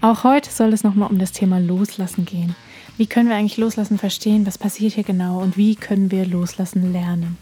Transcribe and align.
Auch 0.00 0.24
heute 0.24 0.50
soll 0.50 0.72
es 0.72 0.84
nochmal 0.84 1.10
um 1.10 1.18
das 1.18 1.32
Thema 1.32 1.58
Loslassen 1.58 2.24
gehen. 2.24 2.54
Wie 2.96 3.06
können 3.06 3.28
wir 3.28 3.36
eigentlich 3.36 3.56
Loslassen 3.56 3.98
verstehen? 3.98 4.46
Was 4.46 4.58
passiert 4.58 4.92
hier 4.92 5.04
genau? 5.04 5.40
Und 5.40 5.56
wie 5.56 5.74
können 5.74 6.10
wir 6.10 6.26
Loslassen 6.26 6.92
lernen? 6.92 7.38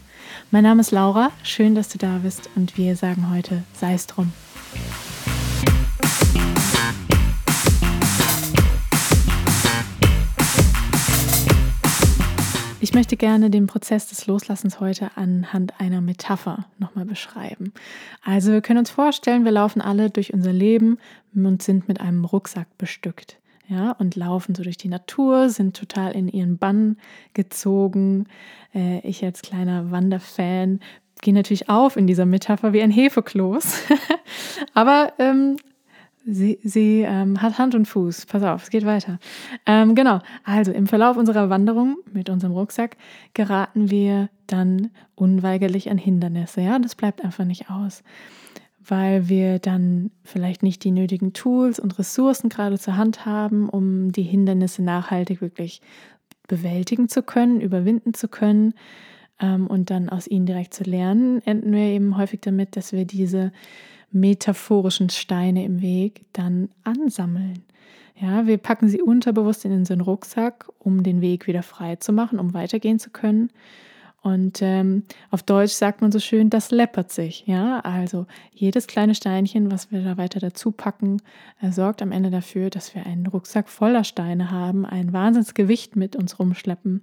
Mein 0.51 0.63
Name 0.63 0.81
ist 0.81 0.91
Laura, 0.91 1.31
schön, 1.43 1.75
dass 1.75 1.89
du 1.89 1.97
da 1.97 2.19
bist 2.23 2.49
und 2.55 2.77
wir 2.77 2.95
sagen 2.95 3.29
heute, 3.29 3.63
sei 3.73 3.93
es 3.93 4.07
drum. 4.07 4.31
Ich 12.93 12.95
möchte 12.95 13.17
gerne 13.17 13.49
den 13.49 13.65
Prozess 13.65 14.05
des 14.09 14.27
Loslassens 14.27 14.79
heute 14.79 15.17
anhand 15.17 15.79
einer 15.79 15.99
Metapher 15.99 16.67
nochmal 16.77 17.05
beschreiben. 17.05 17.73
Also 18.23 18.51
wir 18.51 18.61
können 18.61 18.77
uns 18.77 18.91
vorstellen, 18.91 19.45
wir 19.45 19.51
laufen 19.51 19.81
alle 19.81 20.11
durch 20.11 20.31
unser 20.31 20.53
Leben 20.53 20.99
und 21.33 21.63
sind 21.63 21.87
mit 21.87 21.99
einem 21.99 22.23
Rucksack 22.23 22.67
bestückt. 22.77 23.39
Ja, 23.67 23.93
und 23.93 24.15
laufen 24.15 24.53
so 24.53 24.61
durch 24.61 24.77
die 24.77 24.89
Natur, 24.89 25.49
sind 25.49 25.75
total 25.75 26.11
in 26.11 26.27
ihren 26.27 26.59
Bann 26.59 26.97
gezogen. 27.33 28.27
Äh, 28.75 28.99
ich 28.99 29.25
als 29.25 29.41
kleiner 29.41 29.89
Wanderfan 29.89 30.79
gehe 31.19 31.33
natürlich 31.33 31.69
auf 31.69 31.97
in 31.97 32.05
dieser 32.05 32.27
Metapher 32.27 32.73
wie 32.73 32.83
ein 32.83 32.91
Hefekloß. 32.91 33.85
Aber 34.75 35.13
ähm, 35.17 35.55
Sie, 36.25 36.59
sie 36.63 37.01
ähm, 37.01 37.41
hat 37.41 37.57
Hand 37.57 37.75
und 37.75 37.85
Fuß. 37.85 38.27
Pass 38.27 38.43
auf, 38.43 38.63
es 38.63 38.69
geht 38.69 38.85
weiter. 38.85 39.19
Ähm, 39.65 39.93
genau. 39.93 40.19
Also 40.45 40.71
im 40.71 40.87
Verlauf 40.87 41.17
unserer 41.17 41.49
Wanderung 41.49 41.97
mit 42.13 42.29
unserem 42.29 42.53
Rucksack 42.53 42.95
geraten 43.33 43.91
wir 43.91 44.29
dann 44.47 44.91
unweigerlich 45.15 45.91
an 45.91 45.97
Hindernisse. 45.97 46.61
Ja, 46.61 46.79
das 46.79 46.95
bleibt 46.95 47.23
einfach 47.23 47.43
nicht 47.43 47.69
aus, 47.69 48.03
weil 48.79 49.27
wir 49.27 49.59
dann 49.59 50.11
vielleicht 50.23 50.63
nicht 50.63 50.85
die 50.85 50.91
nötigen 50.91 51.33
Tools 51.33 51.77
und 51.77 51.99
Ressourcen 51.99 52.47
gerade 52.47 52.79
zur 52.79 52.95
Hand 52.95 53.25
haben, 53.25 53.67
um 53.67 54.13
die 54.13 54.23
Hindernisse 54.23 54.81
nachhaltig 54.81 55.41
wirklich 55.41 55.81
bewältigen 56.47 57.09
zu 57.09 57.21
können, 57.21 57.59
überwinden 57.59 58.13
zu 58.13 58.29
können 58.29 58.75
ähm, 59.41 59.67
und 59.67 59.89
dann 59.89 60.07
aus 60.07 60.27
ihnen 60.27 60.45
direkt 60.45 60.73
zu 60.73 60.85
lernen. 60.85 61.41
Enden 61.45 61.73
wir 61.73 61.83
eben 61.83 62.15
häufig 62.15 62.39
damit, 62.39 62.77
dass 62.77 62.93
wir 62.93 63.03
diese 63.03 63.51
metaphorischen 64.13 65.09
Steine 65.09 65.65
im 65.65 65.81
Weg 65.81 66.25
dann 66.33 66.69
ansammeln. 66.83 67.63
Ja, 68.15 68.45
wir 68.45 68.57
packen 68.57 68.87
sie 68.87 69.01
unterbewusst 69.01 69.65
in 69.65 69.71
unseren 69.71 70.01
Rucksack, 70.01 70.69
um 70.79 71.03
den 71.03 71.21
Weg 71.21 71.47
wieder 71.47 71.63
frei 71.63 71.95
zu 71.95 72.13
machen, 72.13 72.39
um 72.39 72.53
weitergehen 72.53 72.99
zu 72.99 73.09
können. 73.09 73.49
Und 74.23 74.61
ähm, 74.61 75.03
auf 75.31 75.43
Deutsch 75.43 75.73
sagt 75.73 75.99
man 75.99 76.13
so 76.13 76.19
schön, 76.19 76.49
das 76.49 76.71
läppert 76.71 77.11
sich. 77.11 77.45
Ja, 77.45 77.81
also 77.81 78.25
jedes 78.53 78.87
kleine 78.87 79.15
Steinchen, 79.15 79.69
was 79.69 79.91
wir 79.91 80.01
da 80.01 80.15
weiter 80.15 80.39
dazu 80.39 80.71
packen, 80.71 81.21
äh, 81.61 81.71
sorgt 81.71 82.01
am 82.01 82.13
Ende 82.13 82.29
dafür, 82.29 82.69
dass 82.69 82.95
wir 82.95 83.05
einen 83.05 83.27
Rucksack 83.27 83.67
voller 83.67 84.05
Steine 84.05 84.49
haben, 84.49 84.85
ein 84.85 85.11
Wahnsinnsgewicht 85.11 85.97
mit 85.97 86.15
uns 86.15 86.39
rumschleppen, 86.39 87.01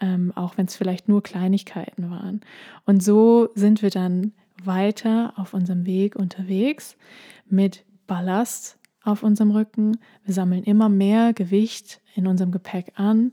ähm, 0.00 0.32
auch 0.34 0.58
wenn 0.58 0.66
es 0.66 0.76
vielleicht 0.76 1.08
nur 1.08 1.22
Kleinigkeiten 1.22 2.10
waren. 2.10 2.42
Und 2.84 3.02
so 3.02 3.48
sind 3.54 3.80
wir 3.80 3.90
dann 3.90 4.34
weiter 4.66 5.32
auf 5.36 5.54
unserem 5.54 5.86
Weg 5.86 6.16
unterwegs 6.16 6.96
mit 7.46 7.84
Ballast 8.06 8.78
auf 9.02 9.22
unserem 9.22 9.50
Rücken. 9.50 9.98
Wir 10.24 10.34
sammeln 10.34 10.64
immer 10.64 10.88
mehr 10.88 11.32
Gewicht 11.32 12.00
in 12.14 12.26
unserem 12.26 12.52
Gepäck 12.52 12.92
an 12.96 13.32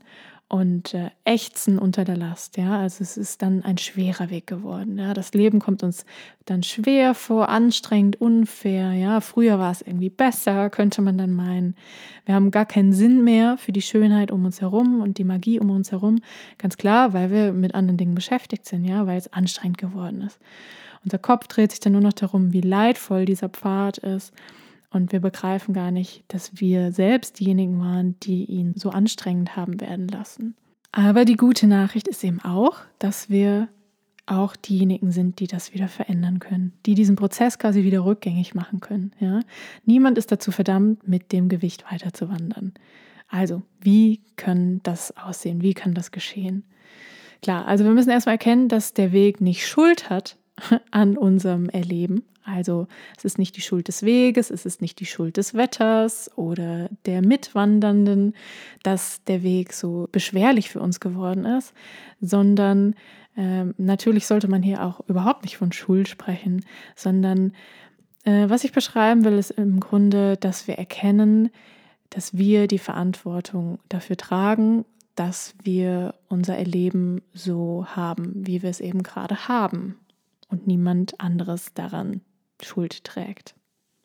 und 0.52 0.92
äh, 0.92 1.08
ächzen 1.24 1.78
unter 1.78 2.04
der 2.04 2.18
Last. 2.18 2.58
Ja, 2.58 2.78
also 2.80 3.02
es 3.02 3.16
ist 3.16 3.40
dann 3.40 3.64
ein 3.64 3.78
schwerer 3.78 4.28
Weg 4.28 4.46
geworden. 4.46 4.98
Ja, 4.98 5.14
das 5.14 5.32
Leben 5.32 5.60
kommt 5.60 5.82
uns 5.82 6.04
dann 6.44 6.62
schwer 6.62 7.14
vor, 7.14 7.48
anstrengend, 7.48 8.20
unfair. 8.20 8.92
Ja, 8.92 9.22
früher 9.22 9.58
war 9.58 9.72
es 9.72 9.80
irgendwie 9.80 10.10
besser, 10.10 10.68
könnte 10.68 11.00
man 11.00 11.16
dann 11.16 11.32
meinen. 11.32 11.74
Wir 12.26 12.34
haben 12.34 12.50
gar 12.50 12.66
keinen 12.66 12.92
Sinn 12.92 13.24
mehr 13.24 13.56
für 13.56 13.72
die 13.72 13.80
Schönheit 13.80 14.30
um 14.30 14.44
uns 14.44 14.60
herum 14.60 15.00
und 15.00 15.16
die 15.16 15.24
Magie 15.24 15.58
um 15.58 15.70
uns 15.70 15.90
herum. 15.90 16.20
Ganz 16.58 16.76
klar, 16.76 17.14
weil 17.14 17.30
wir 17.30 17.54
mit 17.54 17.74
anderen 17.74 17.96
Dingen 17.96 18.14
beschäftigt 18.14 18.66
sind. 18.66 18.84
Ja, 18.84 19.06
weil 19.06 19.16
es 19.16 19.32
anstrengend 19.32 19.78
geworden 19.78 20.20
ist. 20.20 20.38
Unser 21.02 21.16
Kopf 21.16 21.46
dreht 21.46 21.70
sich 21.70 21.80
dann 21.80 21.94
nur 21.94 22.02
noch 22.02 22.12
darum, 22.12 22.52
wie 22.52 22.60
leidvoll 22.60 23.24
dieser 23.24 23.48
Pfad 23.48 23.96
ist. 23.96 24.34
Und 24.92 25.12
wir 25.12 25.20
begreifen 25.20 25.72
gar 25.72 25.90
nicht, 25.90 26.24
dass 26.28 26.60
wir 26.60 26.92
selbst 26.92 27.40
diejenigen 27.40 27.80
waren, 27.80 28.18
die 28.20 28.44
ihn 28.44 28.74
so 28.76 28.90
anstrengend 28.90 29.56
haben 29.56 29.80
werden 29.80 30.06
lassen. 30.08 30.54
Aber 30.92 31.24
die 31.24 31.36
gute 31.36 31.66
Nachricht 31.66 32.08
ist 32.08 32.22
eben 32.22 32.40
auch, 32.40 32.76
dass 32.98 33.30
wir 33.30 33.68
auch 34.26 34.54
diejenigen 34.54 35.10
sind, 35.10 35.40
die 35.40 35.46
das 35.46 35.74
wieder 35.74 35.88
verändern 35.88 36.38
können, 36.38 36.74
die 36.86 36.94
diesen 36.94 37.16
Prozess 37.16 37.58
quasi 37.58 37.82
wieder 37.82 38.04
rückgängig 38.04 38.54
machen 38.54 38.80
können. 38.80 39.12
Ja? 39.18 39.40
Niemand 39.84 40.18
ist 40.18 40.30
dazu 40.30 40.52
verdammt, 40.52 41.08
mit 41.08 41.32
dem 41.32 41.48
Gewicht 41.48 41.90
weiterzuwandern. 41.90 42.72
Also, 43.28 43.62
wie 43.80 44.20
kann 44.36 44.80
das 44.82 45.16
aussehen? 45.16 45.62
Wie 45.62 45.74
kann 45.74 45.94
das 45.94 46.10
geschehen? 46.10 46.64
Klar, 47.40 47.66
also 47.66 47.84
wir 47.84 47.92
müssen 47.92 48.10
erstmal 48.10 48.34
erkennen, 48.34 48.68
dass 48.68 48.92
der 48.92 49.10
Weg 49.10 49.40
nicht 49.40 49.66
Schuld 49.66 50.10
hat, 50.10 50.36
an 50.90 51.16
unserem 51.16 51.68
Erleben. 51.68 52.24
Also 52.44 52.88
es 53.16 53.24
ist 53.24 53.38
nicht 53.38 53.56
die 53.56 53.60
Schuld 53.60 53.88
des 53.88 54.02
Weges, 54.02 54.50
es 54.50 54.66
ist 54.66 54.80
nicht 54.80 54.98
die 54.98 55.06
Schuld 55.06 55.36
des 55.36 55.54
Wetters 55.54 56.30
oder 56.36 56.88
der 57.06 57.22
Mitwandernden, 57.22 58.34
dass 58.82 59.22
der 59.24 59.42
Weg 59.42 59.72
so 59.72 60.08
beschwerlich 60.10 60.70
für 60.70 60.80
uns 60.80 60.98
geworden 60.98 61.44
ist, 61.44 61.72
sondern 62.20 62.94
äh, 63.36 63.66
natürlich 63.78 64.26
sollte 64.26 64.48
man 64.48 64.62
hier 64.62 64.84
auch 64.84 65.00
überhaupt 65.08 65.44
nicht 65.44 65.56
von 65.56 65.70
Schuld 65.70 66.08
sprechen, 66.08 66.64
sondern 66.96 67.52
äh, 68.24 68.48
was 68.48 68.64
ich 68.64 68.72
beschreiben 68.72 69.24
will, 69.24 69.38
ist 69.38 69.52
im 69.52 69.78
Grunde, 69.78 70.36
dass 70.36 70.66
wir 70.66 70.74
erkennen, 70.74 71.50
dass 72.10 72.36
wir 72.36 72.66
die 72.66 72.78
Verantwortung 72.78 73.78
dafür 73.88 74.16
tragen, 74.16 74.84
dass 75.14 75.54
wir 75.62 76.14
unser 76.28 76.56
Erleben 76.56 77.22
so 77.32 77.86
haben, 77.86 78.32
wie 78.34 78.62
wir 78.62 78.70
es 78.70 78.80
eben 78.80 79.04
gerade 79.04 79.46
haben 79.46 79.96
und 80.52 80.66
niemand 80.66 81.20
anderes 81.20 81.74
daran 81.74 82.20
Schuld 82.62 83.02
trägt. 83.02 83.56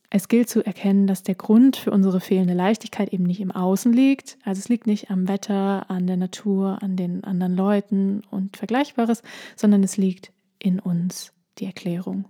Es 0.09 0.29
gilt 0.29 0.47
zu 0.47 0.65
erkennen, 0.65 1.05
dass 1.05 1.21
der 1.21 1.35
Grund 1.35 1.75
für 1.75 1.91
unsere 1.91 2.21
fehlende 2.21 2.53
Leichtigkeit 2.53 3.11
eben 3.11 3.25
nicht 3.25 3.41
im 3.41 3.51
Außen 3.51 3.91
liegt. 3.91 4.37
Also 4.45 4.59
es 4.59 4.69
liegt 4.69 4.87
nicht 4.87 5.11
am 5.11 5.27
Wetter, 5.27 5.91
an 5.91 6.07
der 6.07 6.15
Natur, 6.15 6.81
an 6.81 6.95
den 6.95 7.25
anderen 7.25 7.57
Leuten 7.57 8.21
und 8.31 8.55
Vergleichbares, 8.55 9.21
sondern 9.57 9.83
es 9.83 9.97
liegt 9.97 10.31
in 10.59 10.79
uns, 10.79 11.33
die 11.57 11.65
Erklärung, 11.65 12.25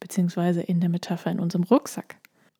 beziehungsweise 0.00 0.62
in 0.62 0.80
der 0.80 0.88
Metapher 0.88 1.30
in 1.30 1.38
unserem 1.38 1.62
Rucksack. 1.62 2.16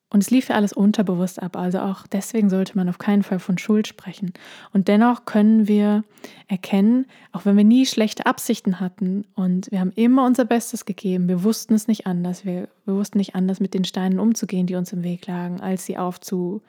Und 0.08 0.22
es 0.22 0.30
lief 0.30 0.48
ja 0.48 0.54
alles 0.54 0.72
unterbewusst 0.72 1.42
ab, 1.42 1.56
also 1.56 1.80
auch 1.80 2.06
deswegen 2.06 2.48
sollte 2.48 2.76
man 2.76 2.88
auf 2.88 2.98
keinen 2.98 3.24
Fall 3.24 3.40
von 3.40 3.58
Schuld 3.58 3.88
sprechen. 3.88 4.32
Und 4.72 4.86
dennoch 4.86 5.24
können 5.24 5.66
wir 5.66 6.04
erkennen, 6.46 7.06
auch 7.32 7.44
wenn 7.44 7.56
wir 7.56 7.64
nie 7.64 7.86
schlechte 7.86 8.24
Absichten 8.24 8.78
hatten 8.78 9.24
und 9.34 9.68
wir 9.72 9.80
haben 9.80 9.92
immer 9.96 10.24
unser 10.24 10.44
Bestes 10.44 10.84
gegeben, 10.84 11.26
wir 11.26 11.42
wussten 11.42 11.74
es 11.74 11.88
nicht 11.88 12.06
anders, 12.06 12.44
wir, 12.44 12.68
wir 12.84 12.94
wussten 12.94 13.18
nicht 13.18 13.34
anders 13.34 13.58
mit 13.58 13.74
den 13.74 13.84
Steinen 13.84 14.20
umzugehen, 14.20 14.68
die 14.68 14.76
uns 14.76 14.92
im 14.92 15.02
Weg 15.02 15.26
lagen, 15.26 15.60
als 15.60 15.86
sie 15.86 15.98
aufzu, 15.98 16.62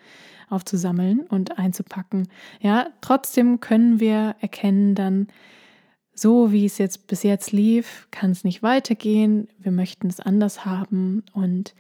aufzusammeln 0.50 1.22
und 1.30 1.60
einzupacken. 1.60 2.30
Ja, 2.60 2.88
trotzdem 3.02 3.60
können 3.60 4.00
wir 4.00 4.36
erkennen 4.40 4.96
dann, 4.96 5.28
so 6.16 6.52
wie 6.52 6.66
es 6.66 6.80
jetzt 6.80 7.06
bis 7.06 7.22
jetzt 7.22 7.52
lief, 7.52 8.08
kann 8.10 8.32
es 8.32 8.44
nicht 8.44 8.64
weitergehen, 8.64 9.48
wir 9.60 9.72
möchten 9.72 10.08
es 10.08 10.20
anders 10.20 10.66
haben 10.66 11.24
und 11.34 11.76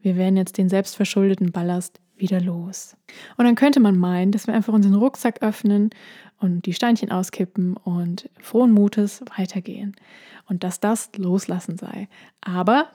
wir 0.00 0.16
werden 0.16 0.36
jetzt 0.36 0.58
den 0.58 0.68
selbstverschuldeten 0.68 1.52
Ballast 1.52 2.00
wieder 2.16 2.40
los. 2.40 2.96
Und 3.36 3.44
dann 3.44 3.54
könnte 3.54 3.80
man 3.80 3.96
meinen, 3.96 4.32
dass 4.32 4.46
wir 4.46 4.54
einfach 4.54 4.72
unseren 4.72 4.94
Rucksack 4.94 5.42
öffnen 5.42 5.90
und 6.40 6.66
die 6.66 6.72
Steinchen 6.72 7.10
auskippen 7.10 7.76
und 7.76 8.28
frohen 8.40 8.72
Mutes 8.72 9.22
weitergehen 9.36 9.96
und 10.48 10.64
dass 10.64 10.80
das 10.80 11.10
loslassen 11.16 11.78
sei. 11.78 12.08
Aber 12.40 12.88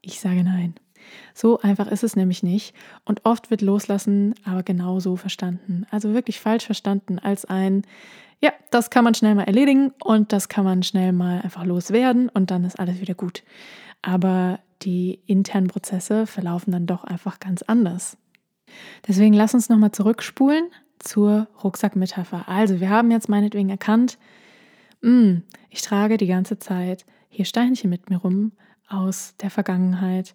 ich 0.00 0.20
sage 0.20 0.44
nein. 0.44 0.74
So 1.34 1.60
einfach 1.60 1.86
ist 1.86 2.04
es 2.04 2.14
nämlich 2.14 2.42
nicht. 2.42 2.74
Und 3.04 3.24
oft 3.24 3.50
wird 3.50 3.62
Loslassen 3.62 4.34
aber 4.44 4.62
genauso 4.62 5.16
verstanden. 5.16 5.86
Also 5.90 6.12
wirklich 6.12 6.40
falsch 6.40 6.66
verstanden 6.66 7.18
als 7.18 7.44
ein, 7.46 7.82
ja, 8.42 8.52
das 8.70 8.90
kann 8.90 9.04
man 9.04 9.14
schnell 9.14 9.34
mal 9.34 9.44
erledigen 9.44 9.92
und 10.02 10.32
das 10.32 10.48
kann 10.48 10.64
man 10.64 10.82
schnell 10.82 11.12
mal 11.12 11.40
einfach 11.42 11.64
loswerden 11.64 12.28
und 12.28 12.50
dann 12.50 12.64
ist 12.64 12.78
alles 12.78 13.00
wieder 13.00 13.14
gut. 13.14 13.42
Aber 14.02 14.60
die 14.82 15.20
internen 15.26 15.68
Prozesse 15.68 16.26
verlaufen 16.26 16.72
dann 16.72 16.86
doch 16.86 17.04
einfach 17.04 17.40
ganz 17.40 17.62
anders. 17.62 18.16
Deswegen 19.06 19.34
lass 19.34 19.54
uns 19.54 19.68
nochmal 19.68 19.92
zurückspulen 19.92 20.70
zur 20.98 21.48
Rucksackmetapher. 21.62 22.48
Also, 22.48 22.80
wir 22.80 22.90
haben 22.90 23.10
jetzt 23.10 23.28
meinetwegen 23.28 23.70
erkannt, 23.70 24.18
mh, 25.00 25.10
hm, 25.10 25.42
ich 25.70 25.82
trage 25.82 26.16
die 26.16 26.26
ganze 26.26 26.58
Zeit 26.58 27.04
hier 27.28 27.44
Steinchen 27.44 27.90
mit 27.90 28.10
mir 28.10 28.18
rum 28.18 28.52
aus 28.88 29.34
der 29.40 29.50
Vergangenheit, 29.50 30.34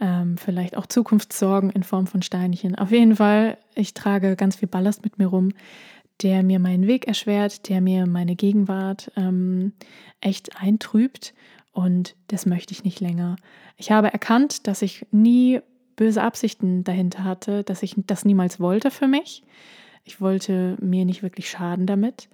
ähm, 0.00 0.36
vielleicht 0.36 0.76
auch 0.76 0.86
Zukunftssorgen 0.86 1.70
in 1.70 1.82
Form 1.82 2.06
von 2.06 2.22
Steinchen. 2.22 2.76
Auf 2.76 2.90
jeden 2.90 3.16
Fall, 3.16 3.58
ich 3.74 3.94
trage 3.94 4.36
ganz 4.36 4.56
viel 4.56 4.68
Ballast 4.68 5.04
mit 5.04 5.18
mir 5.18 5.26
rum, 5.26 5.50
der 6.22 6.42
mir 6.42 6.58
meinen 6.58 6.86
Weg 6.86 7.06
erschwert, 7.06 7.68
der 7.68 7.80
mir 7.80 8.06
meine 8.06 8.36
Gegenwart 8.36 9.10
ähm, 9.16 9.72
echt 10.20 10.60
eintrübt 10.60 11.34
und 11.72 12.16
das 12.28 12.46
möchte 12.46 12.72
ich 12.72 12.84
nicht 12.84 13.00
länger. 13.00 13.36
Ich 13.76 13.90
habe 13.90 14.12
erkannt, 14.12 14.66
dass 14.66 14.82
ich 14.82 15.06
nie 15.10 15.60
böse 15.96 16.22
Absichten 16.22 16.84
dahinter 16.84 17.24
hatte, 17.24 17.64
dass 17.64 17.82
ich 17.82 17.94
das 18.06 18.24
niemals 18.24 18.60
wollte 18.60 18.90
für 18.90 19.08
mich. 19.08 19.42
Ich 20.04 20.20
wollte 20.20 20.76
mir 20.80 21.04
nicht 21.04 21.22
wirklich 21.22 21.48
schaden 21.48 21.86
damit 21.86 22.28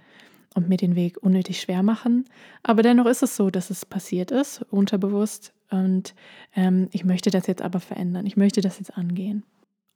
und 0.55 0.69
mir 0.69 0.77
den 0.77 0.97
Weg 0.97 1.23
unnötig 1.23 1.61
schwer 1.61 1.83
machen. 1.83 2.25
Aber 2.63 2.83
dennoch 2.83 3.07
ist 3.07 3.23
es 3.23 3.37
so, 3.37 3.51
dass 3.51 3.71
es 3.71 3.85
passiert 3.85 4.31
ist, 4.31 4.63
unterbewusst. 4.71 5.53
Und 5.71 6.15
ähm, 6.57 6.89
ich 6.93 7.05
möchte 7.05 7.31
das 7.31 7.47
jetzt 7.47 7.63
aber 7.63 7.81
verändern. 7.81 8.27
Ich 8.27 8.37
möchte 8.37 8.61
das 8.61 8.79
jetzt 8.79 8.97
angehen. 8.97 9.45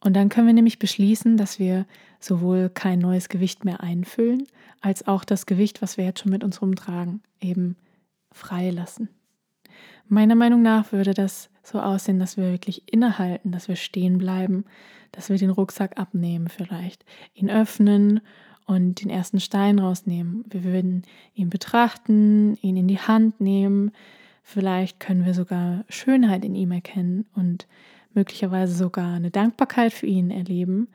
Und 0.04 0.14
dann 0.14 0.28
können 0.28 0.48
wir 0.48 0.54
nämlich 0.54 0.78
beschließen, 0.78 1.36
dass 1.36 1.58
wir 1.58 1.86
sowohl 2.18 2.68
kein 2.68 2.98
neues 2.98 3.28
Gewicht 3.28 3.64
mehr 3.64 3.80
einfüllen, 3.80 4.46
als 4.80 5.06
auch 5.06 5.24
das 5.24 5.46
Gewicht, 5.46 5.80
was 5.80 5.96
wir 5.96 6.04
jetzt 6.04 6.20
schon 6.20 6.32
mit 6.32 6.42
uns 6.42 6.60
rumtragen, 6.60 7.22
eben 7.40 7.76
freilassen. 8.32 9.08
Meiner 10.08 10.34
Meinung 10.34 10.62
nach 10.62 10.92
würde 10.92 11.14
das 11.14 11.50
so 11.62 11.80
aussehen, 11.80 12.18
dass 12.18 12.36
wir 12.36 12.50
wirklich 12.50 12.92
innehalten, 12.92 13.52
dass 13.52 13.68
wir 13.68 13.76
stehen 13.76 14.18
bleiben, 14.18 14.64
dass 15.12 15.30
wir 15.30 15.36
den 15.36 15.50
Rucksack 15.50 15.98
abnehmen 15.98 16.48
vielleicht, 16.48 17.04
ihn 17.34 17.50
öffnen 17.50 18.20
und 18.66 19.02
den 19.02 19.10
ersten 19.10 19.40
Stein 19.40 19.78
rausnehmen. 19.78 20.44
Wir 20.48 20.64
würden 20.64 21.02
ihn 21.34 21.50
betrachten, 21.50 22.56
ihn 22.62 22.76
in 22.76 22.88
die 22.88 22.98
Hand 22.98 23.40
nehmen. 23.40 23.92
Vielleicht 24.42 25.00
können 25.00 25.24
wir 25.24 25.34
sogar 25.34 25.84
Schönheit 25.88 26.44
in 26.44 26.54
ihm 26.54 26.72
erkennen 26.72 27.26
und 27.34 27.66
möglicherweise 28.14 28.74
sogar 28.74 29.14
eine 29.14 29.30
Dankbarkeit 29.30 29.92
für 29.92 30.06
ihn 30.06 30.30
erleben, 30.30 30.88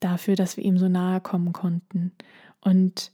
dafür, 0.00 0.36
dass 0.36 0.56
wir 0.56 0.64
ihm 0.64 0.78
so 0.78 0.88
nahe 0.88 1.20
kommen 1.20 1.52
konnten. 1.52 2.12
Und 2.60 3.10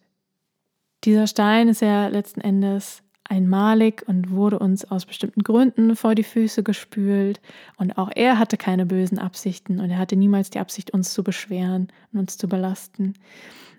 dieser 1.05 1.27
Stein 1.27 1.69
ist 1.69 1.81
ja 1.81 2.09
letzten 2.09 2.41
Endes 2.41 3.03
einmalig 3.29 4.03
und 4.07 4.31
wurde 4.31 4.59
uns 4.59 4.85
aus 4.91 5.07
bestimmten 5.07 5.43
Gründen 5.43 5.97
vor 5.97 6.15
die 6.15 6.23
Füße 6.23 6.63
gespült. 6.63 7.41
Und 7.77 7.99
auch 7.99 8.11
er 8.15 8.39
hatte 8.39 8.57
keine 8.57 8.87
bösen 8.87 9.19
Absichten 9.19 9.81
und 9.81 9.91
er 9.91 9.99
hatte 9.99 10.17
niemals 10.17 10.51
die 10.51 10.59
Absicht, 10.59 10.93
uns 10.93 11.13
zu 11.13 11.23
beschweren 11.23 11.89
und 12.13 12.21
uns 12.21 12.39
zu 12.39 12.49
belasten. 12.49 13.15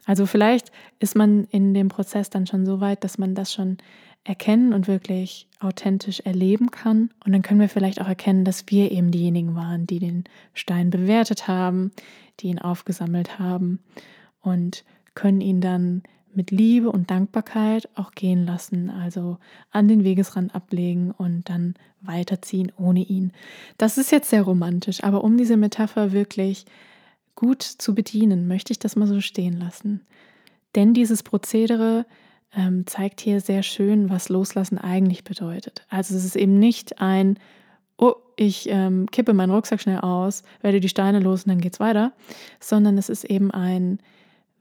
Also 0.05 0.25
vielleicht 0.25 0.71
ist 0.99 1.15
man 1.15 1.45
in 1.45 1.73
dem 1.73 1.89
Prozess 1.89 2.29
dann 2.29 2.47
schon 2.47 2.65
so 2.65 2.79
weit, 2.79 3.03
dass 3.03 3.17
man 3.17 3.35
das 3.35 3.53
schon 3.53 3.77
erkennen 4.23 4.73
und 4.73 4.87
wirklich 4.87 5.47
authentisch 5.59 6.19
erleben 6.21 6.71
kann. 6.71 7.09
Und 7.25 7.31
dann 7.31 7.41
können 7.41 7.59
wir 7.59 7.69
vielleicht 7.69 8.01
auch 8.01 8.07
erkennen, 8.07 8.45
dass 8.45 8.65
wir 8.67 8.91
eben 8.91 9.11
diejenigen 9.11 9.55
waren, 9.55 9.87
die 9.87 9.99
den 9.99 10.23
Stein 10.53 10.89
bewertet 10.89 11.47
haben, 11.47 11.91
die 12.39 12.47
ihn 12.47 12.59
aufgesammelt 12.59 13.39
haben 13.39 13.79
und 14.41 14.83
können 15.15 15.41
ihn 15.41 15.61
dann 15.61 16.03
mit 16.33 16.51
Liebe 16.51 16.91
und 16.91 17.09
Dankbarkeit 17.09 17.89
auch 17.95 18.11
gehen 18.11 18.45
lassen, 18.45 18.89
also 18.89 19.37
an 19.71 19.87
den 19.87 20.03
Wegesrand 20.03 20.53
ablegen 20.55 21.11
und 21.11 21.49
dann 21.49 21.75
weiterziehen 22.01 22.71
ohne 22.77 23.01
ihn. 23.01 23.31
Das 23.77 23.97
ist 23.97 24.11
jetzt 24.11 24.29
sehr 24.29 24.43
romantisch, 24.43 25.03
aber 25.03 25.23
um 25.23 25.37
diese 25.37 25.57
Metapher 25.57 26.11
wirklich 26.11 26.65
gut 27.35 27.63
zu 27.63 27.95
bedienen, 27.95 28.47
möchte 28.47 28.71
ich 28.71 28.79
das 28.79 28.95
mal 28.95 29.07
so 29.07 29.21
stehen 29.21 29.59
lassen. 29.59 30.01
Denn 30.75 30.93
dieses 30.93 31.23
Prozedere 31.23 32.05
ähm, 32.55 32.85
zeigt 32.85 33.21
hier 33.21 33.41
sehr 33.41 33.63
schön, 33.63 34.09
was 34.09 34.29
Loslassen 34.29 34.77
eigentlich 34.77 35.23
bedeutet. 35.23 35.85
Also 35.89 36.15
es 36.15 36.25
ist 36.25 36.35
eben 36.35 36.59
nicht 36.59 37.01
ein, 37.01 37.39
oh, 37.97 38.15
ich 38.35 38.69
ähm, 38.69 39.07
kippe 39.11 39.33
meinen 39.33 39.51
Rucksack 39.51 39.81
schnell 39.81 39.99
aus, 39.99 40.43
werde 40.61 40.79
die 40.79 40.89
Steine 40.89 41.19
los 41.19 41.43
und 41.43 41.49
dann 41.49 41.61
geht's 41.61 41.79
weiter, 41.79 42.13
sondern 42.59 42.97
es 42.97 43.09
ist 43.09 43.23
eben 43.23 43.51
ein 43.51 43.99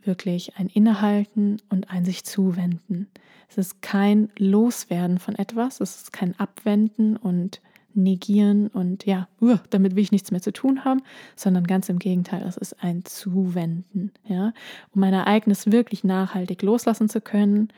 wirklich 0.02 0.56
ein 0.56 0.68
Innehalten 0.68 1.58
und 1.68 1.90
ein 1.90 2.04
sich 2.04 2.24
zuwenden. 2.24 3.08
Es 3.48 3.58
ist 3.58 3.82
kein 3.82 4.30
Loswerden 4.38 5.18
von 5.18 5.34
etwas, 5.34 5.80
es 5.80 6.02
ist 6.02 6.12
kein 6.12 6.38
Abwenden 6.38 7.16
und 7.16 7.60
negieren 7.94 8.68
und 8.68 9.06
ja, 9.06 9.28
uh, 9.40 9.56
damit 9.70 9.96
will 9.96 10.02
ich 10.02 10.12
nichts 10.12 10.30
mehr 10.30 10.42
zu 10.42 10.52
tun 10.52 10.84
haben, 10.84 11.02
sondern 11.36 11.66
ganz 11.66 11.88
im 11.88 11.98
Gegenteil, 11.98 12.44
es 12.46 12.56
ist 12.56 12.82
ein 12.82 13.04
Zuwenden, 13.04 14.12
ja, 14.24 14.52
um 14.94 15.02
ein 15.02 15.14
Ereignis 15.14 15.72
wirklich 15.72 16.04
nachhaltig 16.04 16.62
loslassen 16.62 17.08
zu 17.08 17.20
können 17.20 17.68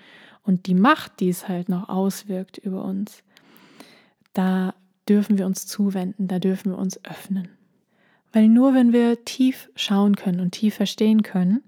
und 0.43 0.67
die 0.67 0.75
Macht, 0.75 1.20
die 1.20 1.28
es 1.28 1.49
halt 1.49 1.69
noch 1.69 1.88
auswirkt 1.88 2.58
über 2.58 2.84
uns, 2.84 3.22
da 4.32 4.75
dürfen 5.08 5.38
wir 5.38 5.46
uns 5.46 5.67
zuwenden, 5.67 6.28
da 6.28 6.38
dürfen 6.38 6.72
wir 6.72 6.78
uns 6.78 7.02
öffnen. 7.05 7.49
Weil 8.32 8.49
nur 8.49 8.75
wenn 8.75 8.93
wir 8.93 9.25
tief 9.25 9.70
schauen 9.75 10.14
können 10.14 10.40
und 10.40 10.52
tief 10.52 10.75
verstehen 10.75 11.22
können 11.22 11.62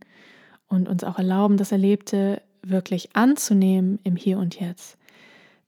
und 0.72 0.88
uns 0.88 1.04
auch 1.04 1.18
erlauben, 1.18 1.56
das 1.56 1.72
Erlebte 1.72 2.42
wirklich 2.62 3.14
anzunehmen 3.14 3.98
im 4.04 4.16
Hier 4.16 4.38
und 4.38 4.58
Jetzt, 4.58 4.96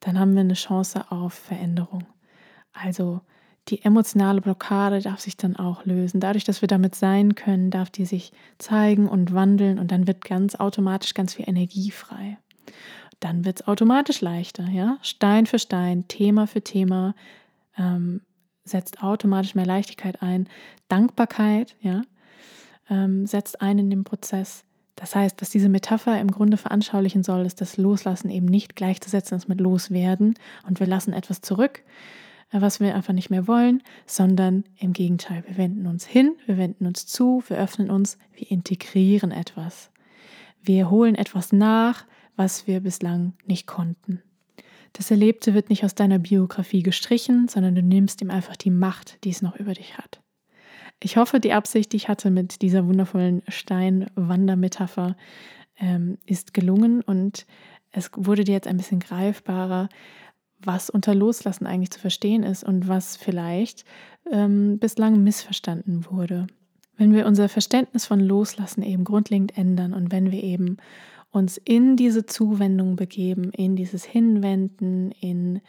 dann 0.01 0.19
haben 0.19 0.35
wir 0.35 0.41
eine 0.41 0.55
Chance 0.55 1.11
auf 1.11 1.35
Veränderung. 1.35 2.05
Also 2.73 3.21
die 3.69 3.83
emotionale 3.83 4.41
Blockade 4.41 5.01
darf 5.01 5.21
sich 5.21 5.37
dann 5.37 5.57
auch 5.57 5.85
lösen. 5.85 6.21
Dadurch, 6.21 6.45
dass 6.45 6.61
wir 6.61 6.69
damit 6.69 6.95
sein 6.95 7.35
können, 7.35 7.71
darf 7.71 7.91
die 7.91 8.05
sich 8.05 8.33
zeigen 8.59 9.09
und 9.09 9.33
wandeln 9.33 9.79
und 9.79 9.91
dann 9.91 10.07
wird 10.07 10.25
ganz 10.25 10.55
automatisch 10.55 11.15
ganz 11.15 11.35
viel 11.35 11.49
Energie 11.49 11.91
frei. 11.91 12.39
Dann 13.21 13.45
wird 13.45 13.61
es 13.61 13.69
automatisch 13.69 14.21
leichter, 14.21 14.69
ja. 14.69 14.99
Stein 15.03 15.47
für 15.47 15.59
Stein, 15.59 16.09
Thema 16.09 16.47
für 16.47 16.63
Thema 16.63 17.15
ähm, 17.79 18.21
setzt 18.65 19.03
automatisch 19.03 19.55
mehr 19.55 19.67
Leichtigkeit 19.67 20.21
ein. 20.23 20.49
Dankbarkeit, 20.89 21.77
ja, 21.81 22.03
ähm, 22.91 23.27
setzt 23.27 23.63
ein 23.63 23.79
in 23.79 23.91
den 23.91 24.05
Prozess. 24.05 24.65
Das 24.97 25.15
heißt, 25.15 25.41
was 25.41 25.51
diese 25.51 25.69
Metapher 25.69 26.21
im 26.21 26.31
Grunde 26.31 26.57
veranschaulichen 26.57 27.25
soll, 27.25 27.47
ist, 27.47 27.61
dass 27.61 27.77
Loslassen 27.77 28.31
eben 28.31 28.47
nicht 28.47 28.77
gleichzusetzen 28.77 29.37
ist 29.37 29.49
mit 29.49 29.61
Loswerden 29.61 30.35
und 30.67 30.79
wir 30.81 30.87
lassen 30.87 31.13
etwas 31.13 31.41
zurück, 31.41 31.83
was 32.53 32.79
wir 32.79 32.95
einfach 32.95 33.13
nicht 33.13 33.31
mehr 33.31 33.49
wollen, 33.49 33.83
sondern 34.07 34.65
im 34.79 34.93
Gegenteil, 34.93 35.43
wir 35.47 35.57
wenden 35.57 35.87
uns 35.87 36.07
hin, 36.07 36.37
wir 36.47 36.57
wenden 36.57 36.87
uns 36.87 37.07
zu, 37.07 37.43
wir 37.49 37.59
öffnen 37.59 37.91
uns, 37.91 38.19
wir 38.35 38.51
integrieren 38.51 39.33
etwas. 39.33 39.91
Wir 40.63 40.91
holen 40.91 41.17
etwas 41.17 41.53
nach, 41.53 42.07
was 42.37 42.67
wir 42.67 42.81
bislang 42.81 43.35
nicht 43.47 43.67
konnten. 43.67 44.23
Das 44.93 45.11
Erlebte 45.11 45.55
wird 45.55 45.71
nicht 45.71 45.85
aus 45.85 45.97
deiner 45.97 46.21
Biografie 46.21 46.85
gestrichen, 46.85 47.49
sondern 47.49 47.75
du 47.75 47.83
nimmst 47.83 48.23
ihm 48.23 48.31
einfach 48.31 48.57
die 48.57 48.71
Macht, 48.71 49.23
die 49.25 49.31
es 49.31 49.43
noch 49.43 49.57
über 49.57 49.75
dich 49.75 49.99
hat. 49.99 50.21
Ich 51.05 51.19
hoffe, 51.19 51.39
die 51.39 51.53
Absicht, 51.53 51.93
die 51.93 51.99
ich 51.99 52.09
hatte 52.09 52.31
mit 52.31 52.63
dieser 52.63 52.87
wundervollen 52.87 53.43
Steinwandermetapher, 53.49 55.17
ähm, 55.79 56.17
ist 56.25 56.55
gelungen 56.55 57.03
und 57.03 57.45
es 57.91 58.11
wurde 58.17 58.45
dir 58.45 58.53
jetzt 58.53 58.67
ein 58.67 58.79
bisschen 58.79 59.01
greifbarer, 59.01 59.91
was 60.61 60.89
unter 60.89 61.15
Loslassen 61.15 61.67
eigentlich 61.67 61.91
zu 61.91 62.01
verstehen 62.01 62.43
ist 62.43 62.65
und 62.65 62.89
was 62.89 63.19
vielleicht 63.19 63.85
ähm, 64.33 64.79
bislang 64.79 65.23
missverstanden 65.23 66.07
wurde. 66.11 66.47
Wenn 66.97 67.13
wir 67.13 67.27
unser 67.27 67.51
Verständnis 67.51 68.07
von 68.07 68.21
Loslassen 68.21 68.83
eben 68.83 69.05
grundlegend 69.05 69.59
ändern 69.59 69.93
und 69.93 70.11
wenn 70.11 70.33
wir 70.33 70.43
eben 70.43 70.79
uns 71.31 71.59
in 71.59 71.97
diese 71.97 72.25
Zuwendung 72.25 72.97
begeben, 72.97 73.51
in 73.51 73.77
dieses 73.77 74.07
Hinwenden, 74.07 75.13
in 75.21 75.61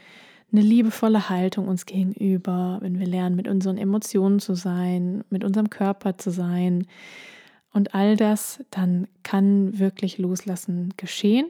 eine 0.56 0.66
liebevolle 0.66 1.30
Haltung 1.30 1.68
uns 1.68 1.86
gegenüber, 1.86 2.78
wenn 2.82 2.98
wir 3.00 3.08
lernen, 3.08 3.36
mit 3.36 3.48
unseren 3.48 3.78
Emotionen 3.78 4.40
zu 4.40 4.56
sein, 4.56 5.24
mit 5.30 5.44
unserem 5.44 5.70
Körper 5.70 6.18
zu 6.18 6.32
sein 6.32 6.88
und 7.74 7.94
all 7.94 8.16
das, 8.16 8.64
dann 8.72 9.08
kann 9.24 9.78
wirklich 9.80 10.18
Loslassen 10.18 10.94
geschehen 10.96 11.48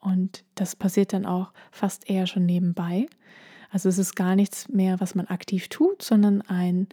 und 0.00 0.42
das 0.54 0.74
passiert 0.74 1.12
dann 1.12 1.26
auch 1.26 1.52
fast 1.70 2.08
eher 2.08 2.26
schon 2.26 2.46
nebenbei. 2.46 3.08
Also 3.70 3.90
es 3.90 3.98
ist 3.98 4.14
gar 4.14 4.36
nichts 4.36 4.70
mehr, 4.70 5.00
was 5.00 5.14
man 5.14 5.26
aktiv 5.26 5.68
tut, 5.68 6.00
sondern 6.00 6.40
ein, 6.42 6.86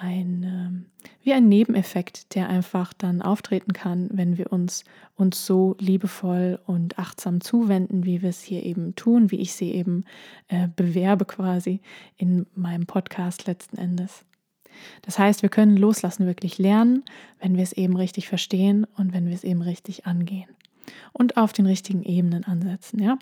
ein 0.00 0.42
ähm, 0.42 0.86
wie 1.22 1.32
ein 1.32 1.48
Nebeneffekt, 1.48 2.34
der 2.34 2.48
einfach 2.48 2.92
dann 2.92 3.22
auftreten 3.22 3.72
kann, 3.72 4.08
wenn 4.12 4.38
wir 4.38 4.52
uns 4.52 4.84
uns 5.14 5.44
so 5.44 5.76
liebevoll 5.78 6.58
und 6.66 6.98
achtsam 6.98 7.40
zuwenden, 7.40 8.04
wie 8.04 8.22
wir 8.22 8.30
es 8.30 8.42
hier 8.42 8.62
eben 8.64 8.94
tun, 8.94 9.30
wie 9.30 9.40
ich 9.40 9.52
sie 9.52 9.72
eben 9.72 10.04
äh, 10.48 10.68
bewerbe 10.74 11.24
quasi 11.24 11.80
in 12.16 12.46
meinem 12.54 12.86
Podcast 12.86 13.46
letzten 13.46 13.76
Endes. 13.76 14.24
Das 15.02 15.18
heißt, 15.18 15.42
wir 15.42 15.48
können 15.48 15.76
loslassen 15.76 16.26
wirklich 16.26 16.58
lernen, 16.58 17.04
wenn 17.40 17.56
wir 17.56 17.62
es 17.62 17.72
eben 17.72 17.96
richtig 17.96 18.28
verstehen 18.28 18.86
und 18.96 19.12
wenn 19.12 19.26
wir 19.26 19.34
es 19.34 19.44
eben 19.44 19.62
richtig 19.62 20.06
angehen 20.06 20.48
und 21.12 21.36
auf 21.36 21.52
den 21.52 21.66
richtigen 21.66 22.02
Ebenen 22.02 22.44
ansetzen. 22.44 23.02
Ja? 23.02 23.18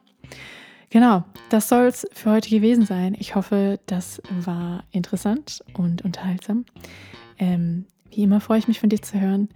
Genau, 0.90 1.24
das 1.50 1.68
soll 1.68 1.86
es 1.86 2.06
für 2.12 2.30
heute 2.30 2.48
gewesen 2.48 2.86
sein. 2.86 3.16
Ich 3.18 3.34
hoffe, 3.34 3.80
das 3.86 4.22
war 4.30 4.84
interessant 4.92 5.64
und 5.74 6.02
unterhaltsam. 6.02 6.64
Ähm, 7.38 7.86
wie 8.10 8.22
immer 8.22 8.40
freue 8.40 8.58
ich 8.58 8.68
mich 8.68 8.80
von 8.80 8.88
dir 8.88 9.02
zu 9.02 9.20
hören. 9.20 9.48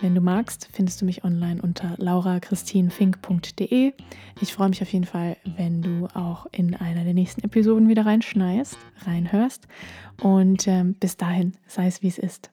Wenn 0.00 0.14
du 0.14 0.20
magst, 0.20 0.68
findest 0.72 1.00
du 1.00 1.04
mich 1.04 1.24
online 1.24 1.60
unter 1.60 1.94
laurachristinfink.de. 1.96 3.92
Ich 4.40 4.52
freue 4.52 4.68
mich 4.68 4.80
auf 4.80 4.92
jeden 4.92 5.06
Fall, 5.06 5.36
wenn 5.56 5.82
du 5.82 6.06
auch 6.14 6.46
in 6.52 6.76
einer 6.76 7.02
der 7.02 7.14
nächsten 7.14 7.42
Episoden 7.42 7.88
wieder 7.88 8.06
reinschneist, 8.06 8.78
reinhörst. 9.04 9.66
Und 10.22 10.68
ähm, 10.68 10.94
bis 10.94 11.16
dahin, 11.16 11.54
sei 11.66 11.88
es 11.88 12.00
wie 12.02 12.08
es 12.08 12.18
ist. 12.18 12.52